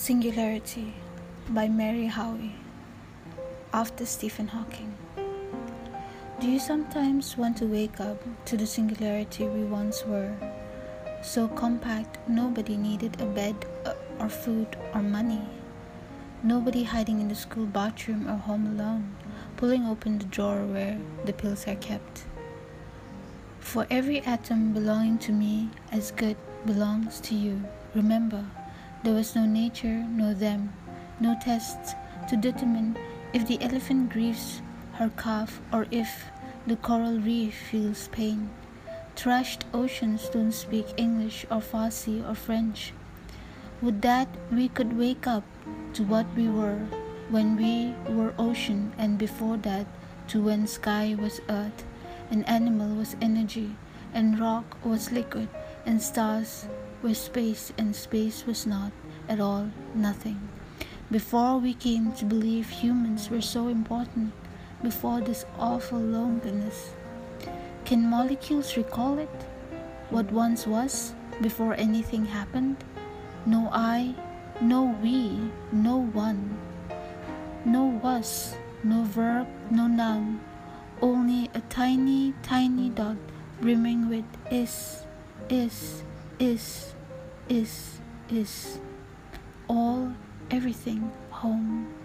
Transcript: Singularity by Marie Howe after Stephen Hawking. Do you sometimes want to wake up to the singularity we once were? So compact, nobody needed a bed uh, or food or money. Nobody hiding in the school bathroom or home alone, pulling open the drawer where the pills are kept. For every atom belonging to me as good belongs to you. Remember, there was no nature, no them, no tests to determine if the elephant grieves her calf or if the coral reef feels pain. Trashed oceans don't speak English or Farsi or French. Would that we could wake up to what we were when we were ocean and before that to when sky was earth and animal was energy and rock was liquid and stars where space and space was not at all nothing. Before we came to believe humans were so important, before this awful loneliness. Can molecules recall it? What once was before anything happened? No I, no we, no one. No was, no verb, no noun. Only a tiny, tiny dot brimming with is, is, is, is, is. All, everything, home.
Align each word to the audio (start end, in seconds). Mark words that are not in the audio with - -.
Singularity 0.00 0.94
by 1.50 1.68
Marie 1.68 2.06
Howe 2.06 2.38
after 3.74 4.06
Stephen 4.06 4.48
Hawking. 4.48 4.94
Do 6.40 6.46
you 6.46 6.58
sometimes 6.58 7.36
want 7.36 7.58
to 7.58 7.66
wake 7.66 8.00
up 8.00 8.16
to 8.46 8.56
the 8.56 8.66
singularity 8.66 9.46
we 9.46 9.62
once 9.62 10.06
were? 10.06 10.32
So 11.22 11.48
compact, 11.48 12.16
nobody 12.26 12.78
needed 12.78 13.20
a 13.20 13.26
bed 13.26 13.54
uh, 13.84 13.92
or 14.18 14.30
food 14.30 14.74
or 14.94 15.02
money. 15.02 15.42
Nobody 16.42 16.84
hiding 16.84 17.20
in 17.20 17.28
the 17.28 17.34
school 17.34 17.66
bathroom 17.66 18.26
or 18.26 18.38
home 18.38 18.68
alone, 18.68 19.14
pulling 19.58 19.84
open 19.84 20.18
the 20.18 20.24
drawer 20.24 20.64
where 20.64 20.98
the 21.26 21.34
pills 21.34 21.68
are 21.68 21.76
kept. 21.76 22.24
For 23.58 23.86
every 23.90 24.20
atom 24.20 24.72
belonging 24.72 25.18
to 25.18 25.32
me 25.32 25.68
as 25.92 26.10
good 26.10 26.38
belongs 26.64 27.20
to 27.20 27.34
you. 27.34 27.64
Remember, 27.94 28.46
there 29.02 29.14
was 29.14 29.34
no 29.34 29.46
nature, 29.46 30.04
no 30.10 30.34
them, 30.34 30.72
no 31.20 31.36
tests 31.40 31.94
to 32.28 32.36
determine 32.36 32.96
if 33.32 33.46
the 33.46 33.60
elephant 33.62 34.10
grieves 34.10 34.60
her 34.94 35.10
calf 35.16 35.60
or 35.72 35.86
if 35.90 36.26
the 36.66 36.76
coral 36.76 37.18
reef 37.18 37.54
feels 37.54 38.08
pain. 38.08 38.50
Trashed 39.16 39.62
oceans 39.72 40.28
don't 40.28 40.52
speak 40.52 40.86
English 40.96 41.46
or 41.50 41.60
Farsi 41.60 42.28
or 42.28 42.34
French. 42.34 42.92
Would 43.82 44.02
that 44.02 44.28
we 44.52 44.68
could 44.68 44.98
wake 44.98 45.26
up 45.26 45.44
to 45.94 46.04
what 46.04 46.26
we 46.36 46.48
were 46.48 46.78
when 47.30 47.56
we 47.56 47.94
were 48.12 48.34
ocean 48.38 48.92
and 48.98 49.16
before 49.16 49.56
that 49.58 49.86
to 50.28 50.42
when 50.42 50.66
sky 50.66 51.16
was 51.18 51.40
earth 51.48 51.84
and 52.30 52.48
animal 52.48 52.94
was 52.94 53.16
energy 53.20 53.76
and 54.12 54.38
rock 54.38 54.76
was 54.84 55.12
liquid 55.12 55.48
and 55.86 56.02
stars 56.02 56.66
where 57.00 57.14
space 57.14 57.72
and 57.78 57.94
space 57.94 58.46
was 58.46 58.66
not 58.66 58.92
at 59.28 59.40
all 59.40 59.70
nothing. 59.94 60.48
Before 61.10 61.58
we 61.58 61.74
came 61.74 62.12
to 62.12 62.24
believe 62.24 62.68
humans 62.68 63.30
were 63.30 63.40
so 63.40 63.68
important, 63.68 64.32
before 64.82 65.20
this 65.20 65.44
awful 65.58 65.98
loneliness. 65.98 66.94
Can 67.84 68.08
molecules 68.08 68.76
recall 68.76 69.18
it? 69.18 69.28
What 70.10 70.30
once 70.32 70.66
was 70.66 71.14
before 71.40 71.74
anything 71.74 72.26
happened? 72.26 72.76
No 73.46 73.68
I, 73.72 74.14
no 74.60 74.96
we, 75.02 75.50
no 75.72 75.96
one. 75.96 76.58
No 77.64 77.84
was, 78.02 78.56
no 78.84 79.02
verb, 79.04 79.46
no 79.70 79.86
noun. 79.86 80.40
Only 81.02 81.50
a 81.54 81.60
tiny, 81.68 82.34
tiny 82.42 82.90
dot 82.90 83.16
brimming 83.60 84.08
with 84.08 84.24
is, 84.50 85.04
is, 85.48 86.02
is, 86.40 86.94
is, 87.48 88.00
is. 88.30 88.78
All, 89.68 90.12
everything, 90.50 91.12
home. 91.30 91.99